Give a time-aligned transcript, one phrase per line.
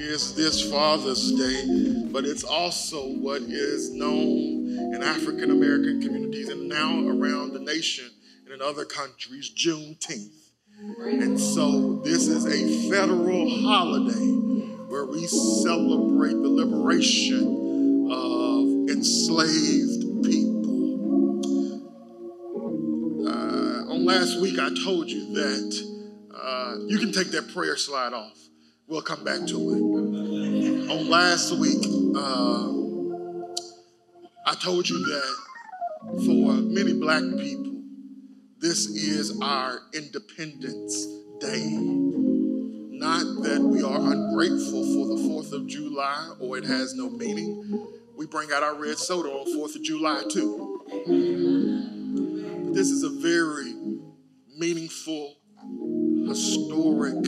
[0.00, 6.68] is this Father's Day, but it's also what is known in African American communities and
[6.68, 8.10] now around the nation
[8.44, 10.52] and in other countries, Juneteenth.
[10.78, 14.32] And so this is a federal holiday
[14.88, 20.70] where we celebrate the liberation of enslaved people.
[23.28, 25.88] Uh, on last week, I told you that
[26.34, 28.49] uh, you can take that prayer slide off.
[28.90, 30.90] We'll come back to it.
[30.90, 31.78] On last week,
[32.16, 32.72] uh,
[34.44, 35.36] I told you that
[36.26, 37.84] for many black people,
[38.58, 41.06] this is our Independence
[41.38, 41.70] Day.
[41.70, 47.86] Not that we are ungrateful for the 4th of July or it has no meaning.
[48.16, 50.82] We bring out our red soda on 4th of July too.
[52.64, 53.72] But this is a very
[54.58, 55.36] meaningful,
[56.26, 57.24] historic,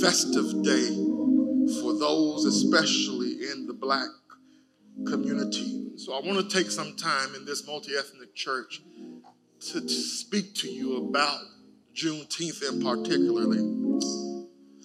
[0.00, 0.94] festive day
[1.80, 4.08] for those, especially in the black
[5.06, 5.90] community.
[5.96, 8.82] So I want to take some time in this multi ethnic church
[9.70, 11.40] to, to speak to you about
[11.94, 13.58] Juneteenth in particularly.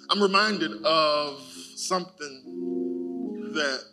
[0.10, 1.42] I'm reminded of
[1.76, 3.84] something that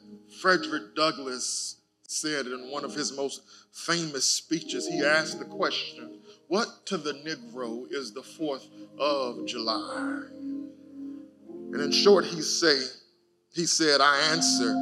[0.40, 4.86] Frederick Douglass said in one of his most famous speeches.
[4.86, 10.53] He asked the question, What to the Negro is the 4th of July?
[11.74, 12.80] And in short, he, say,
[13.52, 14.72] he said, I answer,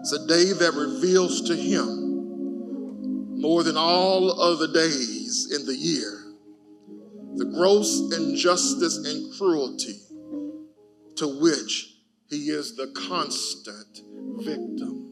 [0.00, 6.24] it's a day that reveals to him more than all other days in the year
[7.36, 10.00] the gross injustice and cruelty
[11.16, 11.94] to which
[12.30, 14.00] he is the constant
[14.38, 15.04] victim.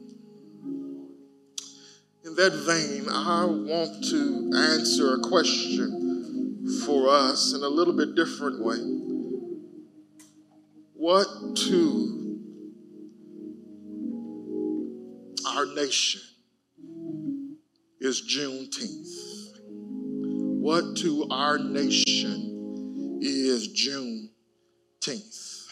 [2.24, 8.16] In that vein, I want to answer a question for us in a little bit
[8.16, 9.05] different way.
[10.98, 11.28] What
[11.68, 12.40] to
[15.46, 16.22] our nation
[18.00, 19.58] is Juneteenth.
[19.68, 25.66] What to our nation is Juneteenth?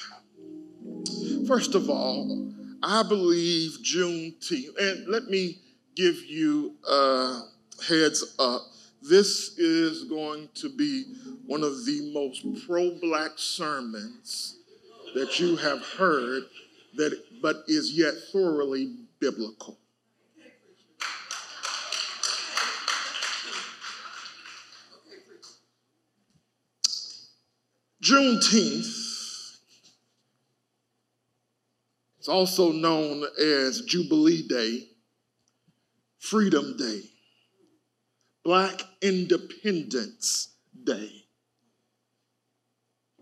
[1.49, 2.53] First of all,
[2.83, 5.59] I believe Juneteenth, and let me
[5.97, 7.41] give you a
[7.89, 8.61] heads up.
[9.01, 11.05] This is going to be
[11.47, 14.59] one of the most pro black sermons
[15.15, 16.43] that you have heard,
[16.97, 19.79] that, but is yet thoroughly biblical.
[28.03, 29.59] Juneteenth
[32.21, 34.89] is also known as Jubilee Day,
[36.19, 37.01] Freedom Day,
[38.45, 40.49] Black Independence
[40.85, 41.25] Day,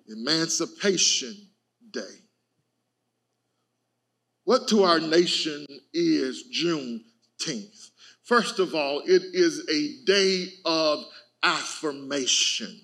[0.09, 1.52] Emancipation
[1.92, 2.00] Day.
[4.44, 7.91] What to our nation is Juneteenth?
[8.25, 11.04] First of all, it is a day of
[11.42, 12.80] affirmation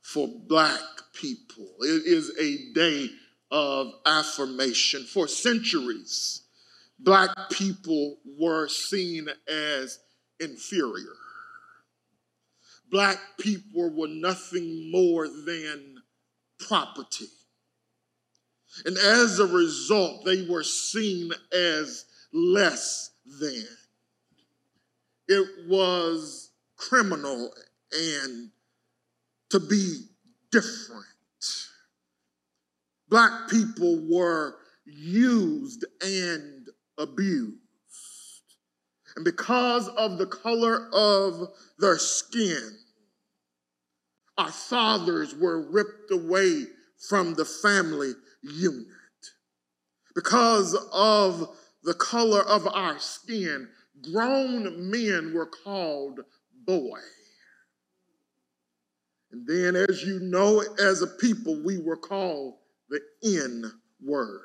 [0.00, 0.80] for black
[1.12, 1.68] people.
[1.80, 3.10] It is a day
[3.50, 5.04] of affirmation.
[5.04, 6.42] For centuries,
[6.98, 9.98] black people were seen as
[10.40, 11.14] inferior.
[12.90, 15.93] Black people were nothing more than
[16.66, 17.26] property.
[18.84, 23.10] And as a result, they were seen as less
[23.40, 23.66] than.
[25.28, 27.52] It was criminal
[27.92, 28.50] and
[29.50, 30.06] to be
[30.50, 31.04] different.
[33.08, 37.58] Black people were used and abused.
[39.16, 41.48] And because of the color of
[41.78, 42.76] their skin,
[44.36, 46.64] our fathers were ripped away
[47.08, 48.12] from the family
[48.42, 48.86] unit.
[50.14, 53.68] Because of the color of our skin,
[54.12, 56.20] grown men were called
[56.66, 57.00] boy.
[59.32, 62.54] And then, as you know, as a people, we were called
[62.88, 63.64] the N
[64.04, 64.40] word.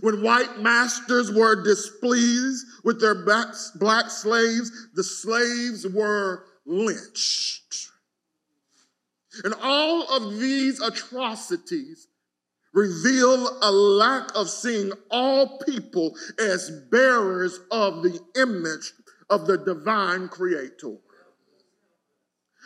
[0.00, 7.90] When white masters were displeased with their black slaves, the slaves were lynched.
[9.44, 12.08] And all of these atrocities
[12.72, 18.92] reveal a lack of seeing all people as bearers of the image
[19.30, 20.96] of the divine creator.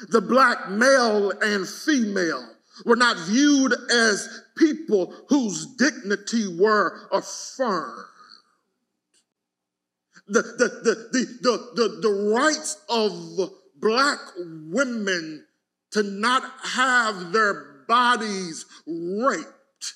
[0.08, 2.46] The black male and female
[2.84, 8.04] were not viewed as people whose dignity were affirmed.
[10.28, 13.50] The, the, the, the, the, the, the rights of
[13.86, 15.46] black women
[15.92, 19.94] to not have their bodies raped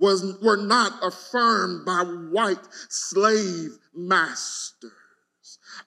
[0.00, 2.58] was, were not affirmed by white
[2.88, 4.90] slave masters.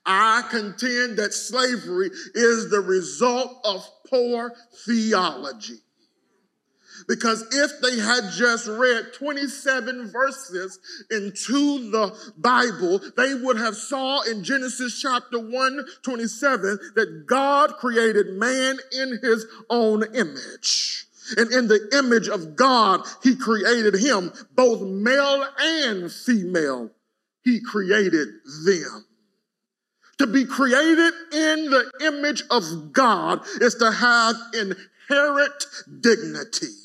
[0.05, 4.53] I contend that slavery is the result of poor
[4.85, 5.82] theology.
[7.07, 10.79] Because if they had just read 27 verses
[11.11, 18.37] into the Bible, they would have saw in Genesis chapter 1, 27 that God created
[18.37, 21.07] man in his own image.
[21.37, 26.91] And in the image of God, he created him, both male and female.
[27.43, 28.27] He created
[28.65, 29.05] them.
[30.19, 35.65] To be created in the image of God is to have inherent
[36.01, 36.82] dignity.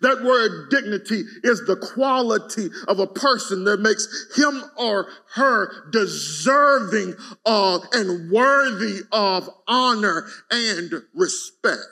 [0.00, 4.06] That word dignity is the quality of a person that makes
[4.36, 7.14] him or her deserving
[7.44, 11.84] of and worthy of honor and respect.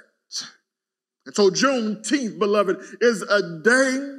[1.27, 4.15] And so Juneteenth, beloved, is a day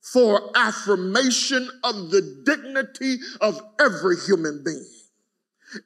[0.00, 4.99] for affirmation of the dignity of every human being.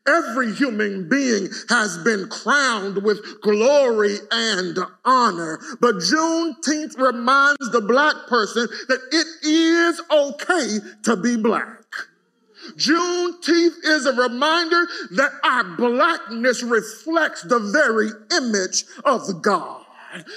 [0.06, 5.60] Every human being has been crowned with glory and honor.
[5.80, 11.82] But Juneteenth reminds the black person that it is okay to be black.
[12.76, 19.82] Juneteenth is a reminder that our blackness reflects the very image of God.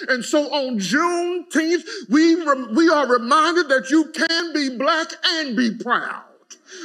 [0.09, 2.35] And so on Juneteenth, we,
[2.73, 6.23] we are reminded that you can be black and be proud.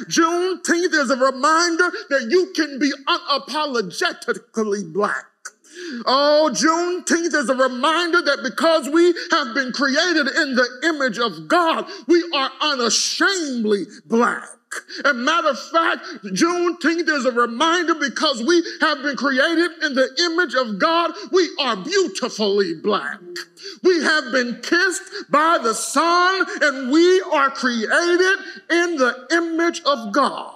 [0.09, 5.27] Juneteenth is a reminder that you can be unapologetically black.
[6.07, 11.49] Oh, Juneteenth is a reminder that because we have been created in the image of
[11.49, 14.49] God, we are unashamedly black.
[15.05, 20.09] And matter of fact, Juneteenth is a reminder because we have been created in the
[20.31, 23.19] image of God, we are beautifully black.
[23.83, 28.39] We have been kissed by the sun and we are created
[28.71, 30.55] in the image of God.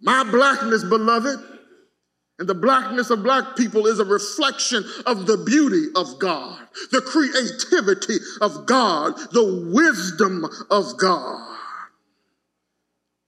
[0.00, 1.38] My blackness, beloved,
[2.38, 6.58] and the blackness of black people is a reflection of the beauty of God,
[6.90, 11.58] the creativity of God, the wisdom of God.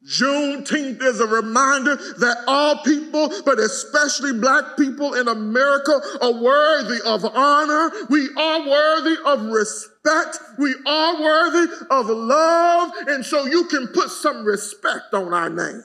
[0.04, 7.00] Juneteenth is a reminder that all people, but especially black people in America, are worthy
[7.04, 7.92] of honor.
[8.10, 10.38] We are worthy of respect.
[10.58, 12.90] We are worthy of love.
[13.06, 15.84] And so you can put some respect on our name.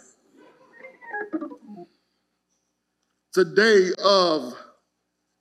[3.30, 4.54] It's a day of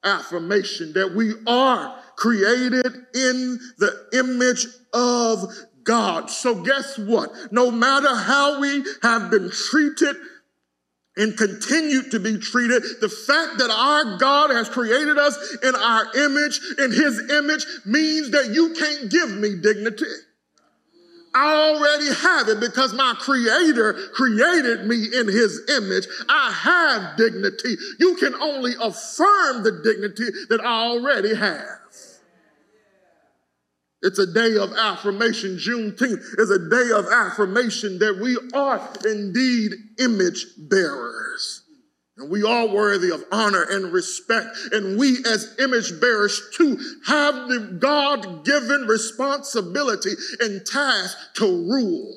[0.04, 5.50] affirmation that we are created in the image of
[5.86, 6.30] God.
[6.30, 7.30] So, guess what?
[7.50, 10.16] No matter how we have been treated
[11.16, 16.14] and continue to be treated, the fact that our God has created us in our
[16.16, 20.04] image, in His image, means that you can't give me dignity.
[21.36, 26.06] I already have it because my creator created me in his image.
[26.30, 27.76] I have dignity.
[27.98, 31.80] You can only affirm the dignity that I already have.
[34.06, 35.56] It's a day of affirmation.
[35.56, 41.64] Juneteenth is a day of affirmation that we are indeed image bearers.
[42.16, 44.56] And we are worthy of honor and respect.
[44.70, 52.16] And we, as image bearers, too, have the God given responsibility and task to rule.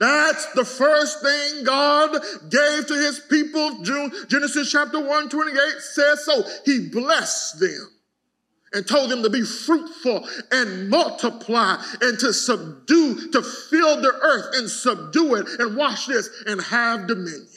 [0.00, 2.12] That's the first thing God
[2.48, 3.82] gave to his people.
[3.82, 6.42] Genesis chapter 1 28 says so.
[6.64, 7.97] He blessed them
[8.72, 14.54] and told them to be fruitful and multiply and to subdue, to fill the earth
[14.54, 15.46] and subdue it.
[15.58, 17.48] And watch this and have dominion.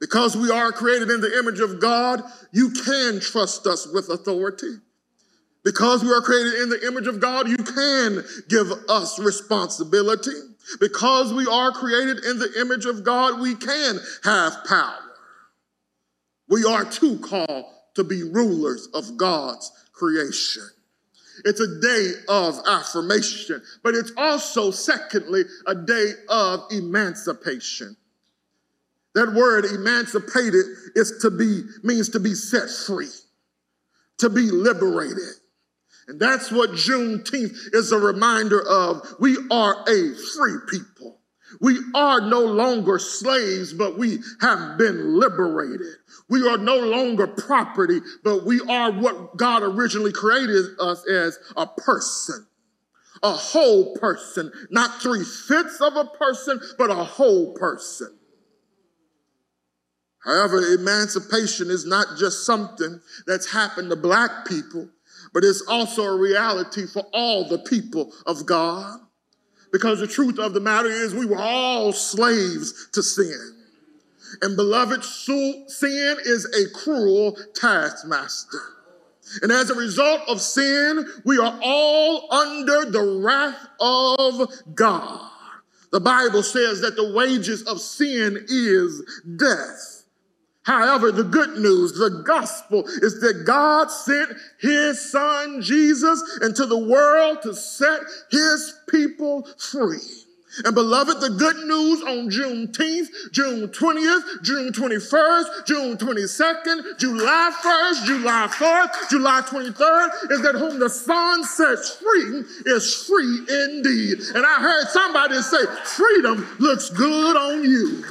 [0.00, 2.22] Because we are created in the image of God,
[2.52, 4.76] you can trust us with authority.
[5.64, 10.30] Because we are created in the image of God, you can give us responsibility.
[10.80, 14.98] Because we are created in the image of God, we can have power.
[16.48, 17.64] We are to called
[17.96, 20.62] to be rulers of God's creation.
[21.44, 27.96] It's a day of affirmation, but it's also, secondly, a day of emancipation.
[29.14, 33.10] That word emancipated is to be, means to be set free,
[34.18, 35.34] to be liberated.
[36.08, 39.06] And that's what Juneteenth is a reminder of.
[39.18, 41.15] We are a free people.
[41.60, 45.86] We are no longer slaves, but we have been liberated.
[46.28, 51.66] We are no longer property, but we are what God originally created us as a
[51.66, 52.46] person,
[53.22, 58.16] a whole person, not three fifths of a person, but a whole person.
[60.24, 64.88] However, emancipation is not just something that's happened to black people,
[65.32, 68.98] but it's also a reality for all the people of God.
[69.76, 73.54] Because the truth of the matter is, we were all slaves to sin.
[74.40, 78.62] And beloved, sin is a cruel taskmaster.
[79.42, 85.30] And as a result of sin, we are all under the wrath of God.
[85.92, 89.02] The Bible says that the wages of sin is
[89.36, 89.95] death.
[90.66, 96.76] However, the good news, the gospel, is that God sent his son Jesus into the
[96.76, 100.26] world to set his people free.
[100.64, 108.06] And beloved, the good news on Juneteenth, June 20th, June 21st, June 22nd, July 1st,
[108.06, 114.18] July 4th, July 23rd is that whom the Son sets free is free indeed.
[114.34, 118.04] And I heard somebody say, freedom looks good on you.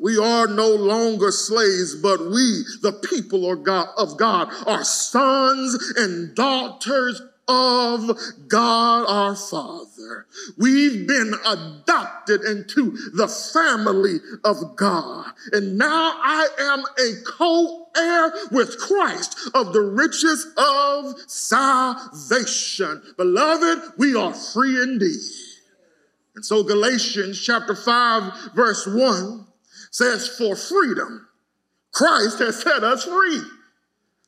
[0.00, 7.20] We are no longer slaves, but we, the people of God, are sons and daughters
[7.46, 8.10] of
[8.48, 10.26] God our Father.
[10.56, 15.26] We've been adopted into the family of God.
[15.52, 23.02] And now I am a co heir with Christ of the riches of salvation.
[23.16, 25.20] Beloved, we are free indeed.
[26.34, 29.43] And so Galatians chapter 5, verse 1
[29.94, 31.28] says, For freedom,
[31.92, 33.42] Christ has set us free.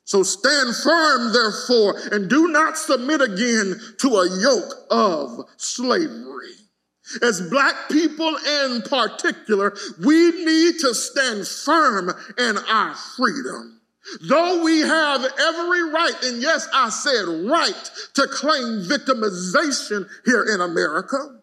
[0.05, 6.53] So stand firm, therefore, and do not submit again to a yoke of slavery.
[7.21, 13.81] As black people in particular, we need to stand firm in our freedom.
[14.21, 20.61] Though we have every right, and yes, I said right, to claim victimization here in
[20.61, 21.36] America,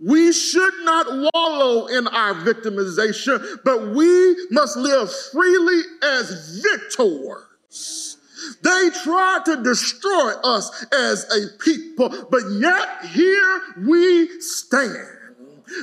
[0.00, 8.16] we should not wallow in our victimization, but we must live freely as victors.
[8.62, 15.08] They tried to destroy us as a people, but yet here we stand.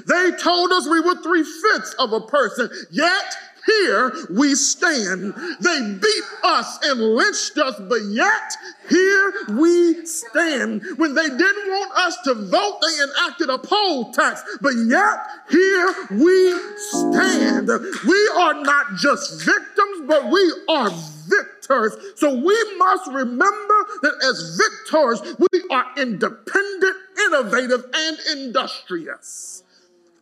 [0.08, 5.34] They told us we were three fifths of a person, yet here we stand.
[5.60, 8.54] They beat us and lynched us, but yet
[8.90, 10.84] here we stand.
[10.98, 15.18] When they didn't want us to vote, they enacted a poll tax, but yet
[15.50, 17.70] here we stand.
[18.06, 20.92] We are not just victims, but we are
[21.28, 21.96] victors.
[22.16, 26.96] So we must remember that as victors, we are independent,
[27.28, 29.64] innovative, and industrious.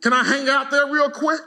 [0.02, 1.42] Can I hang out there real quick?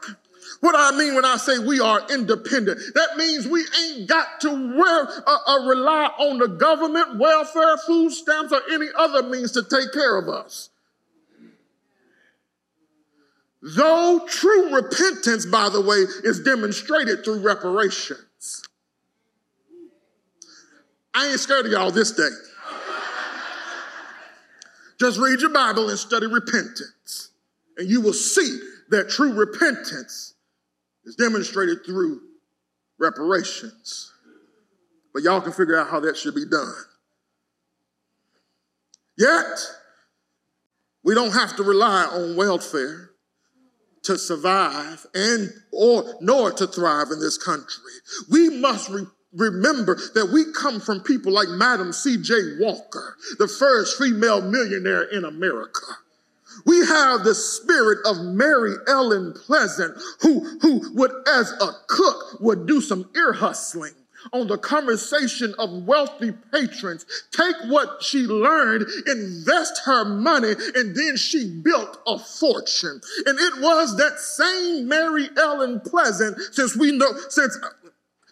[0.60, 2.78] What I mean when I say we are independent?
[2.94, 8.12] That means we ain't got to wear, uh, uh, rely on the government, welfare, food
[8.12, 10.70] stamps, or any other means to take care of us.
[13.62, 18.62] Though true repentance, by the way, is demonstrated through reparations.
[21.14, 22.28] I ain't scared of y'all this day.
[25.00, 27.30] Just read your Bible and study repentance,
[27.78, 28.58] and you will see
[28.90, 30.33] that true repentance
[31.04, 32.20] is demonstrated through
[32.98, 34.12] reparations.
[35.12, 36.74] But y'all can figure out how that should be done.
[39.16, 39.58] Yet,
[41.04, 43.10] we don't have to rely on welfare
[44.04, 47.92] to survive and or nor to thrive in this country.
[48.30, 52.58] We must re- remember that we come from people like Madam C.J.
[52.60, 55.86] Walker, the first female millionaire in America.
[56.64, 62.66] We have the spirit of Mary Ellen Pleasant, who, who would, as a cook, would
[62.66, 63.92] do some ear hustling
[64.32, 67.04] on the conversation of wealthy patrons.
[67.30, 73.00] Take what she learned, invest her money, and then she built a fortune.
[73.26, 77.58] And it was that same Mary Ellen Pleasant, since we know, since,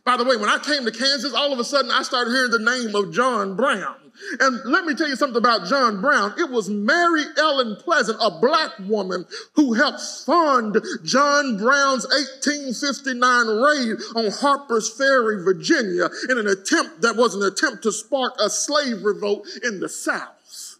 [0.05, 2.51] by the way, when I came to Kansas, all of a sudden I started hearing
[2.51, 3.97] the name of John Brown.
[4.41, 6.35] And let me tell you something about John Brown.
[6.39, 13.97] It was Mary Ellen Pleasant, a black woman, who helped fund John Brown's 1859 raid
[14.17, 19.03] on Harper's Ferry, Virginia, in an attempt that was an attempt to spark a slave
[19.03, 20.79] revolt in the South.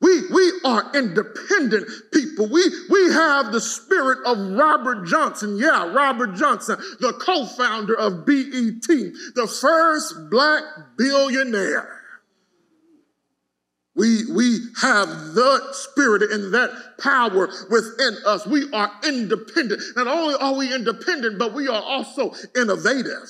[0.00, 2.48] We, we are independent people.
[2.48, 5.58] We, we have the spirit of Robert Johnson.
[5.58, 10.62] Yeah, Robert Johnson, the co founder of BET, the first black
[10.96, 11.99] billionaire.
[14.00, 18.46] We, we have the spirit and that power within us.
[18.46, 19.82] We are independent.
[19.94, 23.28] Not only are we independent, but we are also innovative.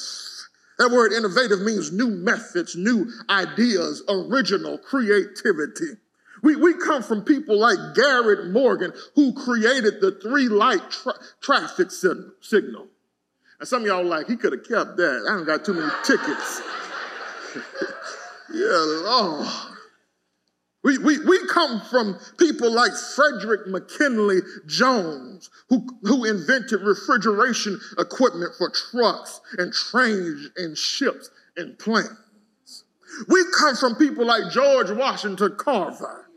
[0.78, 5.98] That word innovative means new methods, new ideas, original creativity.
[6.44, 11.90] We, we come from people like Garrett Morgan, who created the three light tra- traffic
[11.90, 12.86] signal.
[13.58, 15.26] And some of y'all like, he could have kept that.
[15.28, 16.62] I don't got too many tickets.
[18.54, 19.69] yeah, Lord.
[20.82, 28.52] We, we, we come from people like Frederick McKinley Jones, who, who invented refrigeration equipment
[28.56, 32.08] for trucks and trains and ships and planes.
[33.28, 36.30] We come from people like George Washington Carver,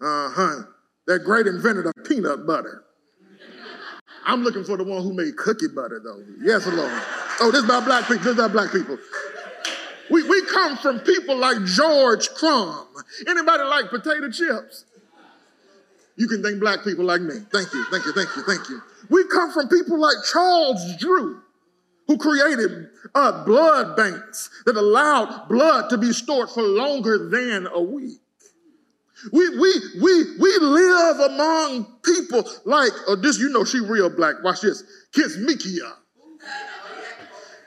[0.00, 0.62] uh huh,
[1.06, 2.84] that great inventor of peanut butter.
[4.24, 6.22] I'm looking for the one who made cookie butter, though.
[6.40, 7.02] Yes, Lord.
[7.40, 8.18] Oh, this is about black people.
[8.18, 8.98] This is about black people.
[10.10, 12.86] We, we come from people like George Crum.
[13.26, 14.84] Anybody like potato chips?
[16.16, 17.34] You can thank black people like me.
[17.52, 18.82] Thank you, thank you, thank you, thank you.
[19.08, 21.40] We come from people like Charles Drew,
[22.08, 27.80] who created uh, blood banks that allowed blood to be stored for longer than a
[27.80, 28.18] week.
[29.32, 34.36] We, we, we, we live among people like, oh, this, you know, she real black.
[34.42, 34.82] Watch this.
[35.12, 35.92] Kizzmekia.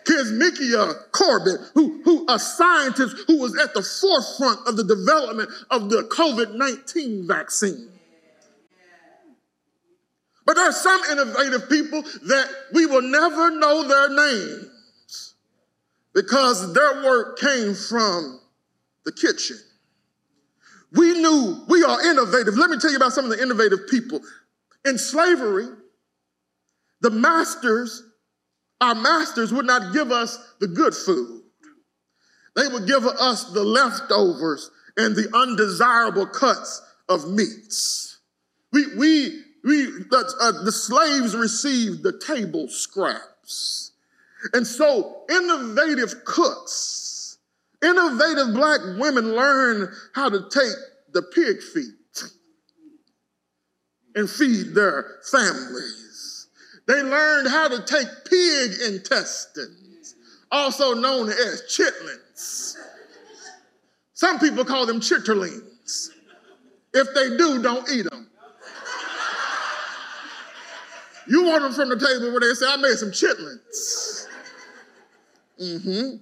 [0.06, 5.90] Kizzmekia Corbett, who, who a scientist who was at the forefront of the development of
[5.90, 7.90] the COVID-19 vaccine.
[10.46, 15.36] But there are some innovative people that we will never know their names
[16.14, 18.42] because their work came from
[19.06, 19.58] the kitchen.
[20.94, 22.56] We knew we are innovative.
[22.56, 24.20] Let me tell you about some of the innovative people.
[24.84, 25.68] In slavery,
[27.02, 28.04] the masters,
[28.82, 31.44] our masters would not give us the good food.
[32.56, 38.20] They would give us the leftovers and the undesirable cuts of meats.
[38.74, 43.92] We, we, we, uh, the slaves received the table scraps.
[44.54, 47.02] And so innovative cooks
[47.82, 50.76] Innovative black women learn how to take
[51.14, 52.30] the pig feet
[54.14, 56.11] and feed their families.
[56.88, 60.16] They learned how to take pig intestines,
[60.52, 62.76] also known as chitlins.
[64.14, 66.10] Some people call them chitterlings.
[66.94, 68.28] If they do, don't eat them.
[71.28, 74.28] You want them from the table where they say, I made some chitlins.
[75.60, 76.18] Mm-hmm.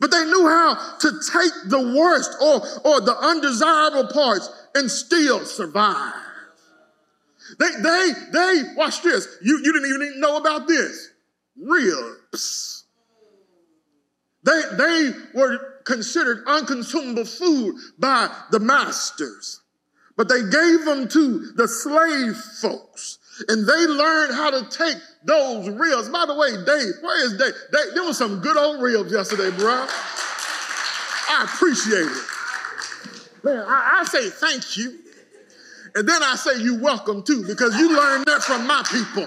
[0.00, 5.44] But they knew how to take the worst or, or the undesirable parts and still
[5.44, 6.14] survive.
[7.58, 9.38] They, they, they, watch this.
[9.42, 11.10] You, you didn't even know about this.
[11.56, 12.84] Ribs.
[14.44, 19.60] They, they were considered unconsumable food by the masters,
[20.16, 23.18] but they gave them to the slave folks.
[23.48, 26.08] And they learned how to take those ribs.
[26.08, 27.54] By the way, Dave, where is Dave?
[27.72, 29.86] Dave there was some good old ribs yesterday, bro.
[31.30, 33.44] I appreciate it.
[33.44, 34.98] Man, I, I say thank you.
[35.98, 39.26] And then I say you welcome too, because you learned that from my people.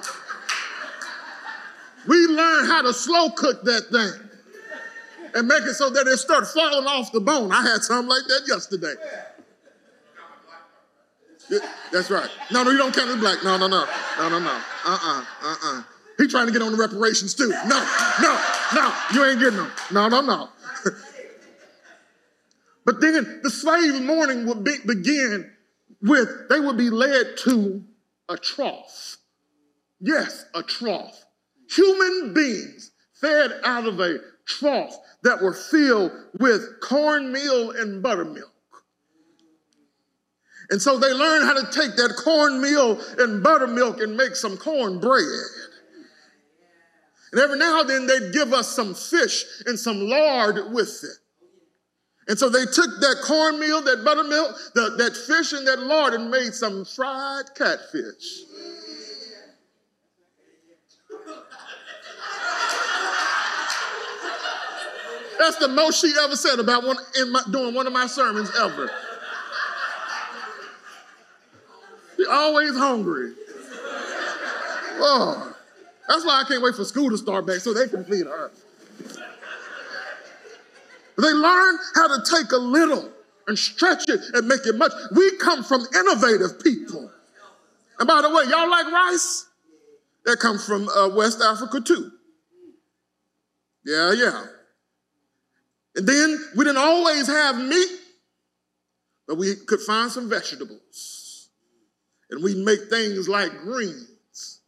[2.08, 4.30] We learned how to slow cook that thing
[5.36, 7.52] and make it so that it start falling off the bone.
[7.52, 8.94] I had something like that yesterday.
[11.50, 11.60] Yeah,
[11.92, 12.30] that's right.
[12.52, 13.44] No, no, you don't count as black.
[13.44, 13.86] No, no, no.
[14.18, 14.62] No, no, no.
[14.86, 15.26] Uh-uh.
[15.44, 15.84] Uh-uh.
[16.20, 17.50] He trying to get on the reparations too.
[17.50, 17.86] No,
[18.22, 18.42] no,
[18.76, 18.94] no.
[19.14, 19.72] You ain't getting them.
[19.92, 20.48] No, no, no.
[22.86, 25.51] but then the slave morning would be, begin
[26.02, 27.84] with, they would be led to
[28.30, 29.18] a trough.
[30.00, 31.26] Yes, a trough.
[31.70, 38.52] Human beings fed out of a trough that were filled with cornmeal and buttermilk.
[40.72, 45.26] And so they learned how to take that cornmeal and buttermilk and make some cornbread.
[47.32, 51.21] And every now and then they'd give us some fish and some lard with it.
[52.28, 56.30] And so they took that cornmeal, that buttermilk, the, that fish, and that lard and
[56.30, 58.44] made some fried catfish.
[65.40, 68.52] That's the most she ever said about one in my, doing one of my sermons
[68.60, 68.92] ever.
[72.32, 73.34] always hungry.
[75.04, 75.56] Oh,
[76.08, 78.52] that's why I can't wait for school to start back so they can feed her.
[81.22, 83.12] They learn how to take a little
[83.48, 84.92] and stretch it and make it much.
[85.16, 87.12] We come from innovative people.
[88.00, 89.48] And by the way, y'all like rice?
[90.26, 92.12] That comes from uh, West Africa too.
[93.86, 94.46] Yeah, yeah.
[95.96, 97.90] And then we didn't always have meat,
[99.28, 101.50] but we could find some vegetables
[102.30, 104.60] and we make things like greens.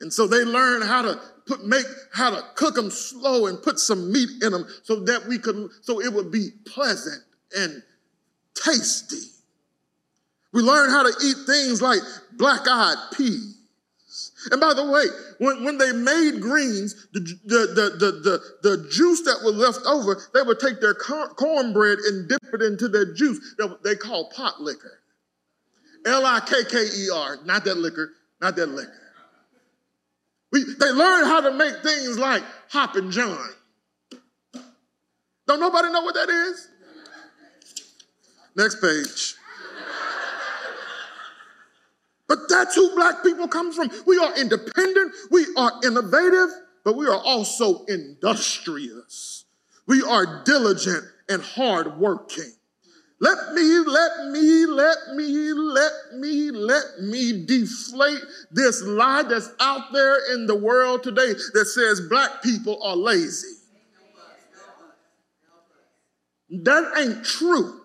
[0.00, 1.20] And so they learn how to
[1.56, 5.26] put make how to cook them slow and put some meat in them so that
[5.26, 7.22] we could so it would be pleasant
[7.56, 7.82] and
[8.54, 9.28] tasty.
[10.52, 12.00] We learn how to eat things like
[12.36, 13.56] black-eyed peas
[14.50, 15.04] And by the way,
[15.38, 20.20] when, when they made greens, the, the, the, the, the, juice that was left over,
[20.34, 24.60] they would take their cornbread and dip it into their juice that they call pot
[24.60, 25.00] liquor.
[26.04, 28.10] L I K K E R, not that liquor,
[28.40, 29.01] not that liquor.
[30.52, 33.48] We, they learn how to make things like Hoppin' John.
[35.46, 36.68] Don't nobody know what that is?
[38.54, 39.34] Next page.
[42.28, 43.90] But that's who black people come from.
[44.06, 46.48] We are independent, we are innovative,
[46.84, 49.44] but we are also industrious.
[49.86, 52.52] We are diligent and hardworking.
[53.22, 58.18] Let me, let me, let me, let me, let me deflate
[58.50, 63.58] this lie that's out there in the world today that says black people are lazy.
[66.50, 67.82] That ain't true.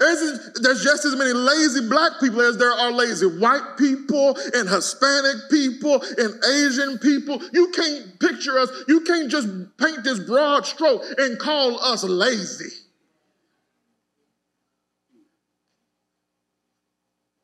[0.00, 5.36] There's, just as many lazy black people as there are lazy white people and Hispanic
[5.52, 7.40] people and Asian people.
[7.52, 9.46] You can't picture us, you can't just
[9.78, 12.74] paint this broad stroke and call us lazy.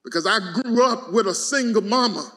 [0.07, 2.31] Because I grew up with a single mama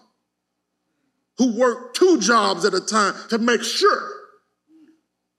[1.38, 4.12] who worked two jobs at a time to make sure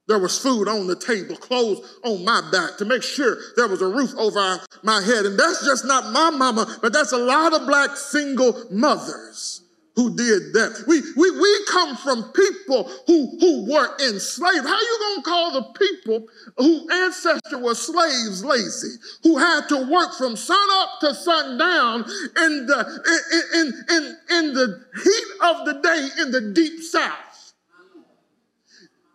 [0.07, 3.83] there was food on the table, clothes on my back to make sure there was
[3.83, 5.27] a roof over my head.
[5.27, 9.60] And that's just not my mama, but that's a lot of black single mothers
[9.97, 10.85] who did that.
[10.87, 14.67] We, we, we come from people who, who were enslaved.
[14.67, 16.27] How you going to call the people
[16.57, 22.67] whose ancestor were slaves lazy, who had to work from sun up to sundown in
[22.67, 27.53] the, in, in, in, in the heat of the day in the deep south?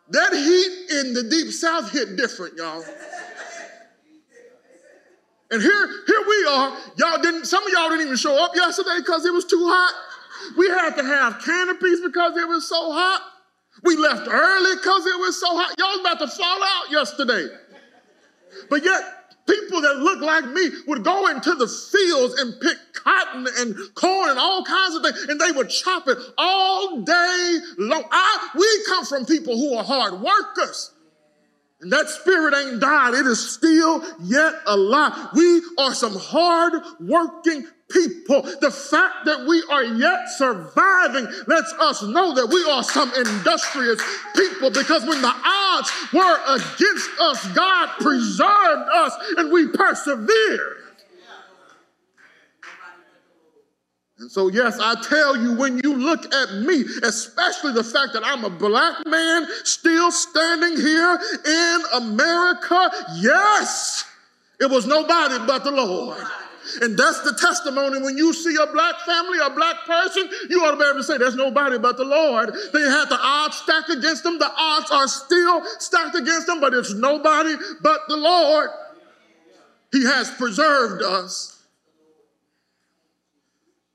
[0.10, 2.84] That heat in the deep south hit different, y'all.
[5.52, 6.78] And here, here we are.
[6.98, 9.94] Y'all didn't, some of y'all didn't even show up yesterday because it was too hot.
[10.58, 13.22] We had to have canopies because it was so hot.
[13.84, 15.76] We left early because it was so hot.
[15.78, 17.48] Y'all was about to fall out yesterday.
[18.70, 19.02] But yet,
[19.48, 24.30] people that look like me would go into the fields and pick cotton and corn
[24.30, 28.04] and all kinds of things, and they would chop it all day long.
[28.12, 30.92] I, we come from people who are hard workers.
[31.82, 33.14] And that spirit ain't died.
[33.14, 35.12] It is still yet alive.
[35.36, 38.42] We are some hard working people.
[38.62, 44.02] The fact that we are yet surviving lets us know that we are some industrious
[44.36, 50.82] people because when the odds were against us, God preserved us and we persevered.
[54.18, 58.24] And so, yes, I tell you, when you look at me, especially the fact that
[58.26, 64.06] I'm a black man still standing here in America, yes,
[64.62, 66.18] it was nobody but the Lord.
[66.82, 70.72] And that's the testimony when you see a black family, a black person, you ought
[70.72, 72.54] to be able to say, There's nobody but the Lord.
[72.74, 74.40] They had the odds stacked against them.
[74.40, 78.70] The odds are still stacked against them, but it's nobody but the Lord.
[79.92, 81.64] He has preserved us.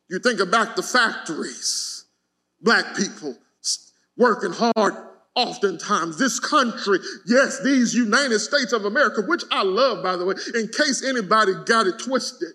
[0.09, 2.05] You think about the factories,
[2.61, 3.37] black people
[4.17, 4.95] working hard
[5.35, 6.19] oftentimes.
[6.19, 10.69] This country, yes, these United States of America, which I love, by the way, in
[10.69, 12.53] case anybody got it twisted.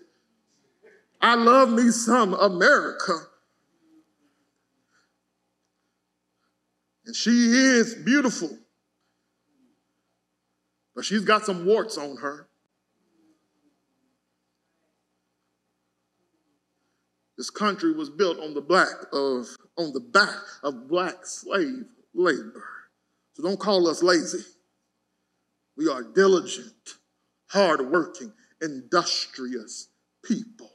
[1.20, 3.14] I love me some America.
[7.06, 8.50] And she is beautiful,
[10.94, 12.48] but she's got some warts on her.
[17.38, 22.64] This country was built on the black of on the back of black slave labor.
[23.34, 24.44] So don't call us lazy.
[25.76, 26.96] We are diligent,
[27.48, 29.88] hardworking, industrious
[30.24, 30.70] people.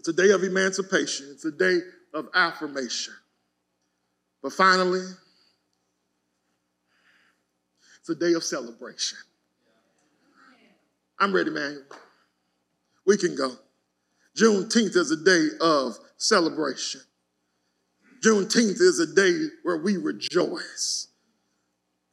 [0.00, 1.26] It's a day of emancipation.
[1.30, 1.78] It's a day
[2.14, 3.12] of affirmation.
[4.42, 5.04] But finally,
[7.98, 9.18] it's a day of celebration.
[11.18, 11.84] I'm ready, man.
[13.06, 13.52] We can go.
[14.38, 17.02] Juneteenth is a day of celebration.
[18.24, 21.08] Juneteenth is a day where we rejoice.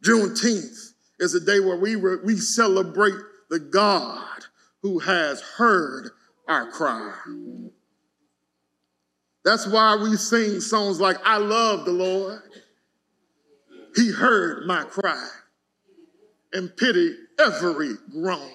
[0.03, 3.15] Juneteenth is a day where we, re- we celebrate
[3.49, 4.43] the God
[4.81, 6.09] who has heard
[6.49, 7.13] our cry.
[9.47, 12.41] That's why we sing songs like, I love the Lord.
[13.95, 15.25] He heard my cry
[16.51, 18.51] and pitied every groan.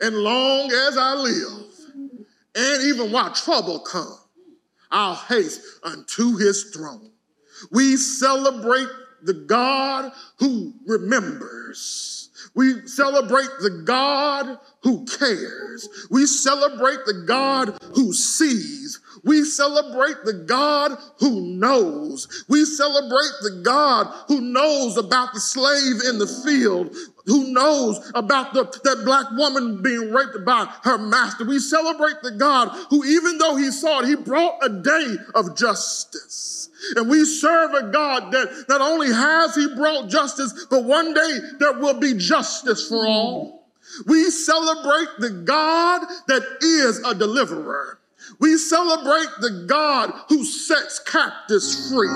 [0.00, 1.68] And long as I live,
[2.56, 4.18] and even while trouble comes,
[4.90, 7.12] I'll haste unto his throne.
[7.70, 8.88] We celebrate
[9.22, 12.30] the God who remembers.
[12.56, 16.08] We celebrate the God who cares.
[16.10, 19.00] We celebrate the God who sees.
[19.24, 22.44] We celebrate the God who knows.
[22.48, 26.94] We celebrate the God who knows about the slave in the field,
[27.26, 31.44] who knows about the, that black woman being raped by her master.
[31.44, 35.56] We celebrate the God who, even though he saw it, he brought a day of
[35.56, 36.70] justice.
[36.96, 41.38] And we serve a God that not only has he brought justice, but one day
[41.58, 43.68] there will be justice for all.
[44.06, 47.99] We celebrate the God that is a deliverer.
[48.38, 52.08] We celebrate the God who sets captives free.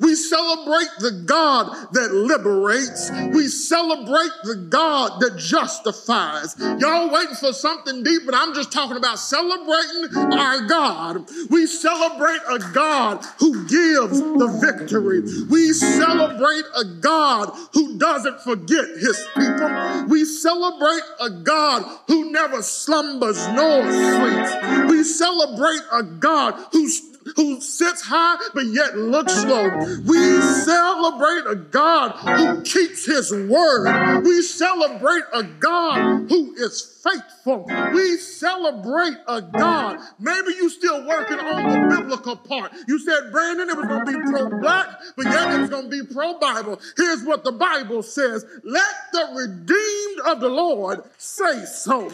[0.00, 3.10] We celebrate the God that liberates.
[3.34, 6.56] We celebrate the God that justifies.
[6.78, 11.28] Y'all waiting for something deep, but I'm just talking about celebrating our God.
[11.50, 15.22] We celebrate a God who gives the victory.
[15.50, 20.06] We celebrate a God who doesn't forget his people.
[20.08, 24.90] We celebrate a God who never slumbers nor sleeps.
[24.90, 27.02] We celebrate celebrate a God who's
[27.34, 29.68] who sits high but yet looks low.
[30.06, 34.22] We celebrate a God who keeps his word.
[34.22, 37.64] We celebrate a God who is faithful.
[37.92, 39.98] We celebrate a God.
[40.18, 42.72] Maybe you still working on the biblical part.
[42.88, 46.04] You said, Brandon, it was going to be pro-black, but yet it was going to
[46.04, 46.80] be pro-Bible.
[46.96, 48.44] Here's what the Bible says.
[48.64, 52.10] Let the redeemed of the Lord say so.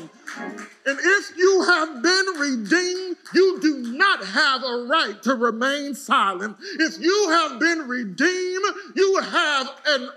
[0.86, 6.56] And if you have been redeemed, you do not have a right to remain silent.
[6.78, 10.08] If you have been redeemed, you have an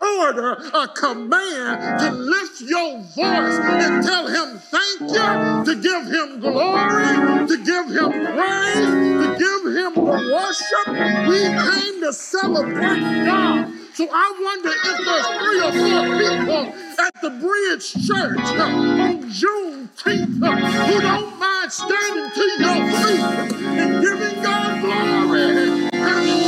[0.00, 6.40] order, a command to lift your voice and tell him thank you, to give him
[6.40, 10.86] glory, to give him praise, to give him worship.
[11.28, 13.72] We came to celebrate God.
[13.94, 20.86] So I wonder if there's three or four people at the Bridge Church on Juneteenth
[20.88, 25.88] who don't mind standing to your feet and giving God glory.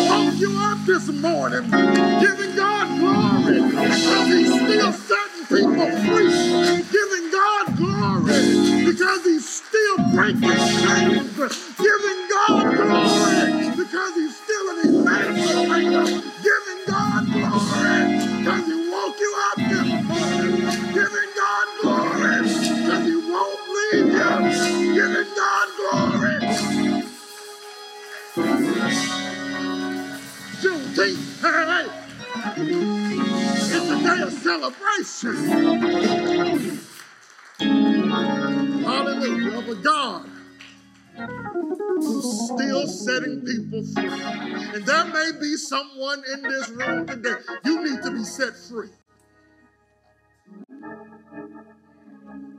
[0.08, 1.70] Woke you up this morning,
[2.20, 4.92] giving God glory because He's still
[10.34, 10.85] still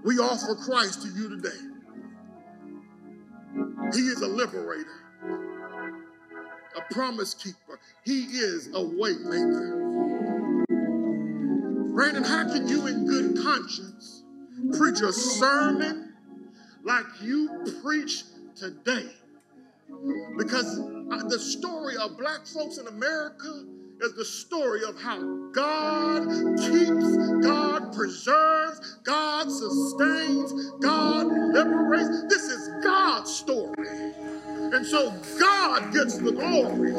[0.03, 1.57] We offer Christ to you today.
[3.93, 4.86] He is a liberator,
[6.75, 7.79] a promise keeper.
[8.03, 10.65] He is a way maker.
[11.93, 14.23] Brandon, how can you in good conscience
[14.77, 16.13] preach a sermon
[16.83, 18.23] like you preach
[18.55, 19.10] today?
[20.38, 23.65] Because uh, the story of black folks in America
[24.01, 25.19] is the story of how
[25.51, 32.23] God keeps, God preserves, God sustains, God liberates.
[32.29, 34.13] This is God's story.
[34.73, 36.93] And so God gets the glory.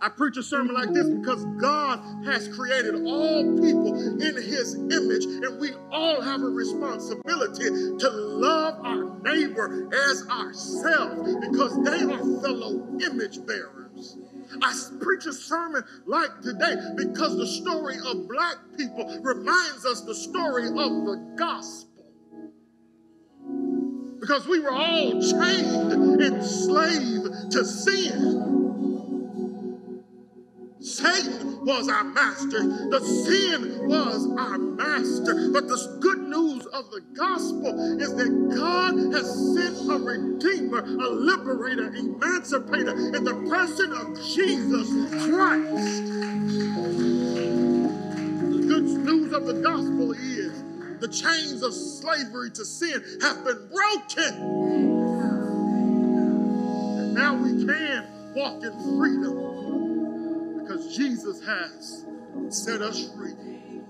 [0.00, 5.24] I preach a sermon like this because God has created all people in his image,
[5.24, 7.64] and we all have a responsibility
[7.98, 14.16] to love our neighbor as ourselves because they are fellow image bearers.
[14.62, 20.14] I preach a sermon like today because the story of black people reminds us the
[20.14, 22.04] story of the gospel.
[24.20, 28.56] Because we were all chained, enslaved to sin.
[30.80, 32.60] Satan was our master.
[32.90, 35.50] The sin was our master.
[35.52, 36.15] But the good
[36.76, 43.32] of the gospel is that God has sent a redeemer, a liberator, emancipator in the
[43.48, 44.86] person of Jesus
[45.24, 46.04] Christ.
[48.50, 50.62] The good news of the gospel is
[51.00, 54.34] the chains of slavery to sin have been broken.
[56.98, 62.04] And now we can walk in freedom because Jesus has
[62.50, 63.32] set us free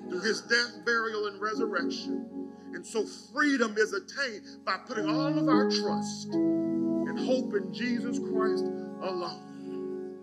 [0.09, 2.36] through his death, burial, and resurrection.
[2.76, 8.18] And so freedom is attained by putting all of our trust and hope in Jesus
[8.18, 8.66] Christ
[9.00, 10.18] alone.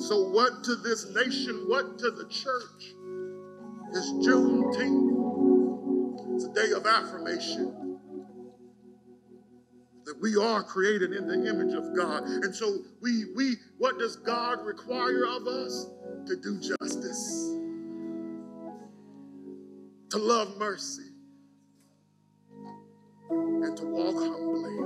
[0.00, 2.94] So, what to this nation, what to the church
[3.92, 5.14] is Juneteenth?
[6.34, 8.00] It's a day of affirmation
[10.06, 12.24] that we are created in the image of God.
[12.24, 15.86] And so we we what does God require of us?
[16.26, 17.54] To do justice.
[20.10, 21.13] To love mercy.
[23.64, 24.76] And to walk humbly.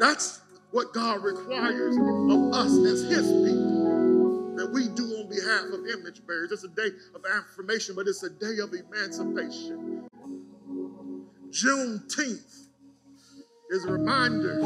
[0.00, 0.40] That's
[0.72, 6.26] what God requires of us as his people that we do on behalf of image
[6.26, 6.50] bearers.
[6.50, 10.08] It's a day of affirmation, but it's a day of emancipation.
[11.50, 12.66] Juneteenth
[13.70, 14.58] is a reminder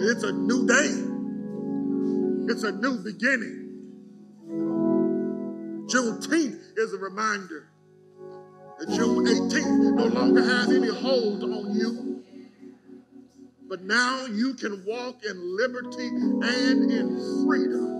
[0.00, 3.66] it's a new day, it's a new beginning.
[5.86, 7.68] Juneteenth is a reminder
[8.86, 12.22] June 18th no longer has any hold on you.
[13.68, 17.98] But now you can walk in liberty and in freedom.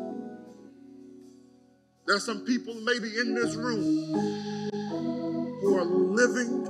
[2.06, 4.30] There are some people maybe in this room
[5.60, 6.64] who are living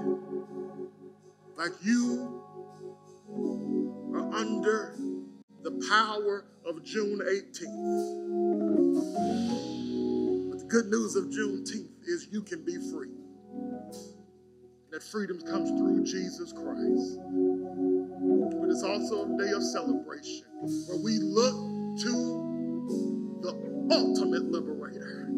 [1.56, 2.42] like you
[4.14, 4.96] are under
[5.62, 8.10] the power of June 18th.
[10.50, 13.17] But the good news of Juneteenth is you can be free.
[14.98, 17.20] That freedom comes through Jesus Christ.
[18.58, 20.42] But it's also a day of celebration
[20.88, 21.54] where we look
[22.00, 23.52] to the
[23.92, 25.28] ultimate liberator,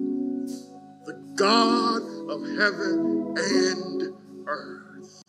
[1.05, 4.15] the God of heaven and
[4.49, 5.25] earth.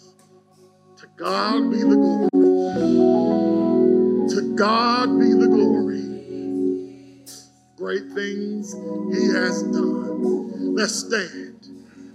[1.00, 2.30] To God be the glory.
[4.30, 6.08] To God be the glory.
[7.76, 8.72] Great things
[9.14, 10.74] he has done.
[10.74, 11.66] Let's stand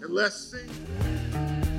[0.00, 1.76] and let's sing.